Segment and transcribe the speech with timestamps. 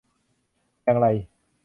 [0.83, 1.07] อย่างไร?